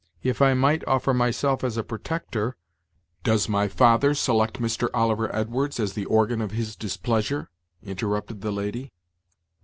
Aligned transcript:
If 0.23 0.41
I 0.41 0.55
might 0.55 0.83
offer 0.87 1.13
my 1.13 1.29
self 1.29 1.63
as 1.63 1.77
a 1.77 1.83
protector" 1.83 2.55
"Does 3.23 3.47
my 3.47 3.67
father 3.67 4.15
select 4.15 4.55
Mr. 4.59 4.89
Oliver 4.95 5.29
Edwards 5.31 5.79
as 5.79 5.93
the 5.93 6.05
organ 6.05 6.41
of 6.41 6.49
his 6.49 6.75
displeasure?" 6.75 7.51
interrupted 7.83 8.41
the 8.41 8.49
lady. 8.51 8.93